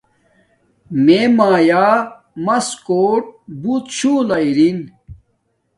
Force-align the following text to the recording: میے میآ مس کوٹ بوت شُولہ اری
میے 1.03 1.21
میآ 1.37 1.87
مس 2.45 2.67
کوٹ 2.85 3.23
بوت 3.61 3.85
شُولہ 3.97 4.37
اری 4.45 4.69